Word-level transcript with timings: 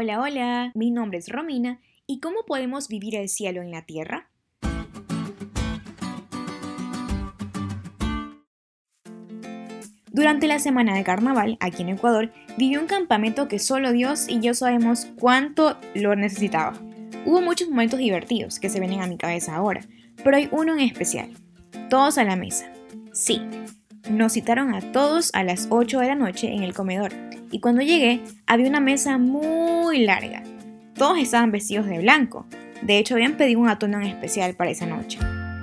Hola, 0.00 0.20
hola, 0.20 0.70
mi 0.76 0.92
nombre 0.92 1.18
es 1.18 1.28
Romina 1.28 1.80
y 2.06 2.20
¿cómo 2.20 2.44
podemos 2.46 2.86
vivir 2.86 3.16
el 3.16 3.28
cielo 3.28 3.62
en 3.62 3.72
la 3.72 3.82
tierra? 3.82 4.30
Durante 10.12 10.46
la 10.46 10.60
semana 10.60 10.94
de 10.94 11.02
carnaval, 11.02 11.56
aquí 11.58 11.82
en 11.82 11.88
Ecuador, 11.88 12.32
viví 12.56 12.76
un 12.76 12.86
campamento 12.86 13.48
que 13.48 13.58
solo 13.58 13.90
Dios 13.90 14.28
y 14.28 14.38
yo 14.38 14.54
sabemos 14.54 15.06
cuánto 15.18 15.76
lo 15.96 16.14
necesitaba. 16.14 16.78
Hubo 17.26 17.40
muchos 17.40 17.68
momentos 17.68 17.98
divertidos 17.98 18.60
que 18.60 18.68
se 18.68 18.78
vienen 18.78 19.00
a 19.00 19.08
mi 19.08 19.16
cabeza 19.16 19.56
ahora, 19.56 19.80
pero 20.22 20.36
hay 20.36 20.48
uno 20.52 20.74
en 20.74 20.78
especial. 20.78 21.32
Todos 21.90 22.18
a 22.18 22.24
la 22.24 22.36
mesa. 22.36 22.72
Sí, 23.12 23.42
nos 24.10 24.32
citaron 24.32 24.74
a 24.74 24.80
todos 24.92 25.30
a 25.34 25.42
las 25.42 25.66
8 25.70 26.00
de 26.00 26.06
la 26.06 26.14
noche 26.14 26.52
en 26.52 26.62
el 26.62 26.74
comedor 26.74 27.12
y 27.50 27.60
cuando 27.60 27.82
llegué 27.82 28.20
había 28.46 28.68
una 28.68 28.80
mesa 28.80 29.18
muy 29.18 30.04
larga. 30.04 30.42
Todos 30.94 31.18
estaban 31.18 31.52
vestidos 31.52 31.86
de 31.86 32.00
blanco. 32.00 32.46
De 32.82 32.98
hecho, 32.98 33.14
habían 33.14 33.36
pedido 33.36 33.60
un 33.60 33.68
atuendo 33.68 33.98
en 33.98 34.04
especial 34.04 34.54
para 34.54 34.70
esa 34.70 34.86
noche. 34.86 35.18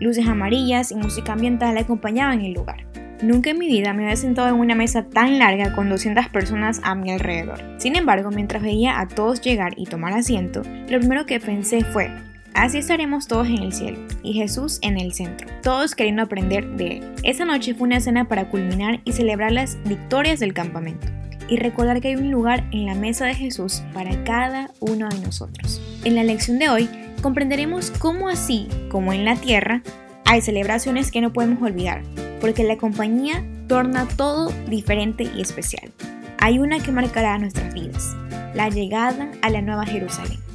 Luces 0.00 0.26
amarillas 0.26 0.90
y 0.90 0.96
música 0.96 1.32
ambiental 1.32 1.76
acompañaban 1.78 2.40
el 2.42 2.52
lugar. 2.52 2.86
Nunca 3.22 3.50
en 3.50 3.58
mi 3.58 3.66
vida 3.66 3.94
me 3.94 4.04
había 4.04 4.16
sentado 4.16 4.48
en 4.48 4.60
una 4.60 4.74
mesa 4.74 5.04
tan 5.04 5.38
larga 5.38 5.72
con 5.72 5.88
200 5.88 6.28
personas 6.28 6.80
a 6.84 6.94
mi 6.94 7.10
alrededor. 7.10 7.60
Sin 7.78 7.96
embargo, 7.96 8.30
mientras 8.30 8.62
veía 8.62 9.00
a 9.00 9.08
todos 9.08 9.40
llegar 9.40 9.72
y 9.76 9.86
tomar 9.86 10.12
asiento, 10.12 10.62
lo 10.88 10.98
primero 10.98 11.24
que 11.24 11.40
pensé 11.40 11.82
fue, 11.82 12.10
Así 12.56 12.78
estaremos 12.78 13.28
todos 13.28 13.48
en 13.48 13.58
el 13.58 13.74
cielo 13.74 13.98
y 14.22 14.32
Jesús 14.32 14.78
en 14.80 14.96
el 14.96 15.12
centro, 15.12 15.46
todos 15.62 15.94
queriendo 15.94 16.22
aprender 16.22 16.66
de 16.70 16.96
Él. 16.96 17.14
Esa 17.22 17.44
noche 17.44 17.74
fue 17.74 17.86
una 17.86 18.00
cena 18.00 18.28
para 18.28 18.48
culminar 18.48 19.02
y 19.04 19.12
celebrar 19.12 19.52
las 19.52 19.76
victorias 19.84 20.40
del 20.40 20.54
campamento 20.54 21.06
y 21.50 21.58
recordar 21.58 22.00
que 22.00 22.08
hay 22.08 22.16
un 22.16 22.30
lugar 22.30 22.66
en 22.72 22.86
la 22.86 22.94
mesa 22.94 23.26
de 23.26 23.34
Jesús 23.34 23.82
para 23.92 24.24
cada 24.24 24.70
uno 24.80 25.06
de 25.10 25.18
nosotros. 25.18 25.82
En 26.02 26.14
la 26.14 26.24
lección 26.24 26.58
de 26.58 26.70
hoy 26.70 26.88
comprenderemos 27.20 27.90
cómo 27.90 28.30
así 28.30 28.68
como 28.90 29.12
en 29.12 29.26
la 29.26 29.36
tierra 29.36 29.82
hay 30.24 30.40
celebraciones 30.40 31.10
que 31.10 31.20
no 31.20 31.34
podemos 31.34 31.62
olvidar, 31.62 32.00
porque 32.40 32.64
la 32.64 32.78
compañía 32.78 33.44
torna 33.68 34.08
todo 34.08 34.50
diferente 34.66 35.24
y 35.36 35.42
especial. 35.42 35.92
Hay 36.38 36.58
una 36.58 36.80
que 36.80 36.90
marcará 36.90 37.36
nuestras 37.36 37.74
vidas, 37.74 38.16
la 38.54 38.70
llegada 38.70 39.30
a 39.42 39.50
la 39.50 39.60
Nueva 39.60 39.84
Jerusalén. 39.84 40.45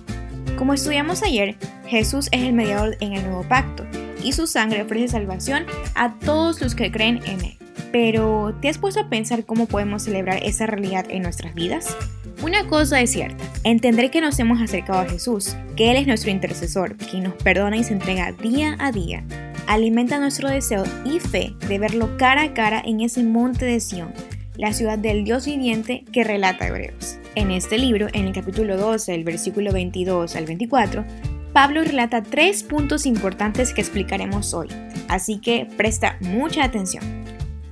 Como 0.61 0.75
estudiamos 0.75 1.23
ayer, 1.23 1.55
Jesús 1.87 2.27
es 2.31 2.43
el 2.43 2.53
mediador 2.53 2.95
en 2.99 3.13
el 3.13 3.23
nuevo 3.23 3.41
pacto 3.41 3.83
y 4.23 4.33
su 4.33 4.45
sangre 4.45 4.83
ofrece 4.83 5.07
salvación 5.07 5.65
a 5.95 6.13
todos 6.19 6.61
los 6.61 6.75
que 6.75 6.91
creen 6.91 7.19
en 7.25 7.43
él. 7.43 7.57
Pero, 7.91 8.55
¿te 8.61 8.69
has 8.69 8.77
puesto 8.77 8.99
a 8.99 9.09
pensar 9.09 9.43
cómo 9.43 9.65
podemos 9.65 10.03
celebrar 10.03 10.43
esa 10.43 10.67
realidad 10.67 11.07
en 11.09 11.23
nuestras 11.23 11.55
vidas? 11.55 11.97
Una 12.43 12.67
cosa 12.67 13.01
es 13.01 13.09
cierta, 13.09 13.43
entender 13.63 14.11
que 14.11 14.21
nos 14.21 14.37
hemos 14.37 14.61
acercado 14.61 14.99
a 14.99 15.09
Jesús, 15.09 15.55
que 15.75 15.89
Él 15.89 15.97
es 15.97 16.05
nuestro 16.05 16.29
intercesor, 16.29 16.95
quien 16.95 17.23
nos 17.23 17.33
perdona 17.33 17.77
y 17.77 17.83
se 17.83 17.93
entrega 17.93 18.31
día 18.31 18.75
a 18.77 18.91
día, 18.91 19.23
alimenta 19.65 20.19
nuestro 20.19 20.47
deseo 20.47 20.83
y 21.03 21.19
fe 21.19 21.55
de 21.67 21.79
verlo 21.79 22.17
cara 22.19 22.43
a 22.43 22.53
cara 22.53 22.83
en 22.85 23.01
ese 23.01 23.23
monte 23.23 23.65
de 23.65 23.79
Sión, 23.79 24.13
la 24.57 24.73
ciudad 24.73 24.99
del 24.99 25.23
Dios 25.23 25.47
viviente 25.47 26.05
que 26.11 26.23
relata 26.23 26.67
Hebreos. 26.67 27.17
En 27.33 27.49
este 27.49 27.77
libro, 27.77 28.07
en 28.11 28.27
el 28.27 28.33
capítulo 28.33 28.75
12, 28.75 29.15
el 29.15 29.23
versículo 29.23 29.71
22 29.71 30.35
al 30.35 30.45
24, 30.45 31.05
Pablo 31.53 31.81
relata 31.81 32.23
tres 32.23 32.61
puntos 32.61 33.05
importantes 33.05 33.73
que 33.73 33.79
explicaremos 33.79 34.53
hoy, 34.53 34.67
así 35.07 35.39
que 35.39 35.65
presta 35.77 36.17
mucha 36.19 36.65
atención. 36.65 37.03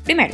Primero, 0.05 0.33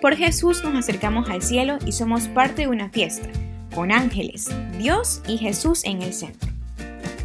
por 0.00 0.16
Jesús 0.16 0.64
nos 0.64 0.74
acercamos 0.76 1.28
al 1.28 1.42
cielo 1.42 1.78
y 1.84 1.92
somos 1.92 2.26
parte 2.28 2.62
de 2.62 2.68
una 2.68 2.88
fiesta, 2.88 3.28
con 3.74 3.92
ángeles, 3.92 4.48
Dios 4.78 5.20
y 5.28 5.36
Jesús 5.36 5.84
en 5.84 6.00
el 6.00 6.14
centro. 6.14 6.50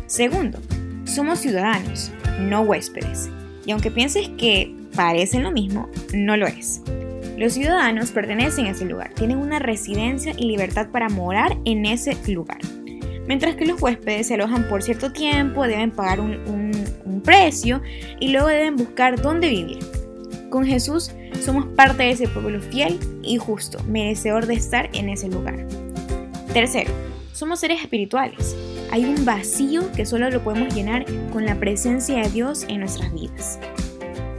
Segundo, 0.07 0.59
somos 1.05 1.39
ciudadanos, 1.39 2.11
no 2.41 2.61
huéspedes, 2.61 3.29
y 3.65 3.71
aunque 3.71 3.91
pienses 3.91 4.27
que 4.37 4.75
parecen 4.93 5.43
lo 5.43 5.51
mismo, 5.51 5.87
no 6.13 6.35
lo 6.35 6.47
es. 6.47 6.81
Los 7.39 7.53
ciudadanos 7.53 8.11
pertenecen 8.11 8.67
a 8.67 8.71
ese 8.71 8.85
lugar, 8.85 9.15
tienen 9.15 9.39
una 9.39 9.57
residencia 9.57 10.33
y 10.37 10.45
libertad 10.45 10.89
para 10.91 11.09
morar 11.09 11.57
en 11.65 11.85
ese 11.85 12.15
lugar 12.31 12.59
mientras 13.29 13.55
que 13.55 13.65
los 13.67 13.79
huéspedes 13.79 14.27
se 14.27 14.33
alojan 14.33 14.67
por 14.67 14.81
cierto 14.81 15.11
tiempo, 15.11 15.67
deben 15.67 15.91
pagar 15.91 16.19
un, 16.19 16.39
precio 17.23 17.81
y 18.19 18.29
luego 18.29 18.47
deben 18.47 18.75
buscar 18.75 19.21
dónde 19.21 19.49
vivir. 19.49 19.79
Con 20.49 20.65
Jesús 20.65 21.11
somos 21.43 21.65
parte 21.75 22.03
de 22.03 22.11
ese 22.11 22.27
pueblo 22.27 22.59
fiel 22.59 22.97
y 23.21 23.37
justo, 23.37 23.83
merecedor 23.83 24.47
de 24.47 24.55
estar 24.55 24.89
en 24.93 25.09
ese 25.09 25.27
lugar. 25.27 25.67
Tercero, 26.53 26.91
somos 27.33 27.59
seres 27.59 27.81
espirituales. 27.81 28.55
Hay 28.89 29.05
un 29.05 29.25
vacío 29.25 29.91
que 29.91 30.07
solo 30.07 30.31
lo 30.31 30.43
podemos 30.43 30.73
llenar 30.73 31.05
con 31.31 31.45
la 31.45 31.59
presencia 31.59 32.23
de 32.23 32.29
Dios 32.29 32.65
en 32.67 32.79
nuestras 32.79 33.13
vidas. 33.13 33.59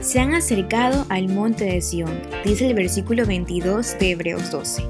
Se 0.01 0.19
han 0.19 0.33
acercado 0.33 1.05
al 1.11 1.29
monte 1.29 1.67
de 1.67 1.83
Sión, 1.83 2.23
dice 2.43 2.67
el 2.67 2.75
versículo 2.75 3.27
22 3.27 3.99
de 3.99 4.13
Hebreos 4.13 4.51
12. 4.51 4.83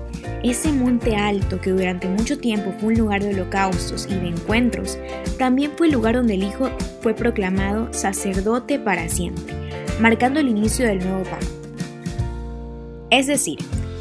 Ese 0.45 0.71
monte 0.71 1.17
alto 1.17 1.61
que 1.61 1.71
durante 1.71 2.09
mucho 2.09 2.39
tiempo 2.39 2.73
fue 2.79 2.91
un 2.91 2.99
lugar 3.01 3.21
de 3.21 3.35
holocaustos 3.35 4.07
y 4.09 4.15
de 4.15 4.29
encuentros, 4.29 4.99
también 5.37 5.73
fue 5.77 5.89
el 5.89 5.95
lugar 5.95 6.15
donde 6.15 6.35
el 6.35 6.45
Hijo 6.45 6.71
fue 7.03 7.13
proclamado 7.15 7.93
sacerdote 7.93 8.79
para 8.79 9.09
siempre, 9.09 9.53
marcando 9.99 10.39
el 10.39 10.49
inicio 10.49 10.87
del 10.87 11.01
nuevo 11.01 11.25
pacto. 11.25 11.47
Es 13.11 13.27
decir, 13.27 13.59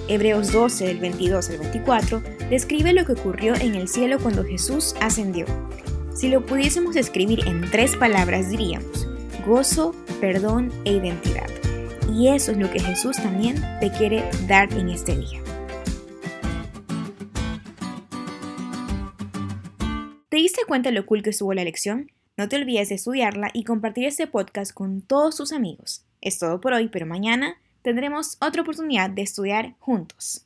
Hebreos 0.08 0.52
12 0.52 0.86
del 0.86 1.00
22 1.00 1.50
al 1.50 1.58
24 1.58 2.22
describe 2.52 2.94
lo 2.94 3.06
que 3.06 3.14
ocurrió 3.14 3.56
en 3.56 3.74
el 3.74 3.88
cielo 3.88 4.20
cuando 4.20 4.44
Jesús 4.44 4.94
ascendió. 5.02 5.48
Si 6.14 6.30
lo 6.30 6.46
pudiésemos 6.46 6.96
escribir 6.96 7.48
en 7.48 7.62
tres 7.72 7.96
palabras 7.96 8.52
diríamos 8.52 9.10
gozo, 9.46 9.96
perdón 10.20 10.72
e 10.86 10.94
identidad. 10.94 11.50
Y 12.14 12.28
eso 12.28 12.52
es 12.52 12.58
lo 12.58 12.70
que 12.72 12.80
Jesús 12.80 13.18
también 13.18 13.56
te 13.80 13.92
quiere 13.92 14.30
dar 14.48 14.72
en 14.74 14.90
este 14.90 15.16
día. 15.16 15.42
¿Te 20.30 20.38
diste 20.38 20.62
cuenta 20.68 20.92
lo 20.92 21.06
cool 21.06 21.24
que 21.24 21.32
estuvo 21.32 21.54
la 21.54 21.64
lección? 21.64 22.12
No 22.38 22.48
te 22.48 22.56
olvides 22.56 22.90
de 22.90 22.96
estudiarla 22.96 23.50
y 23.54 23.64
compartir 23.64 24.06
este 24.06 24.28
podcast 24.28 24.74
con 24.74 25.02
todos 25.02 25.36
tus 25.36 25.52
amigos. 25.52 26.06
Es 26.22 26.40
todo 26.40 26.62
por 26.62 26.74
hoy, 26.74 26.88
pero 26.88 27.06
mañana 27.06 27.58
tendremos 27.82 28.38
otra 28.40 28.62
oportunidad 28.62 29.10
de 29.10 29.24
estudiar 29.24 29.76
juntos. 29.80 30.46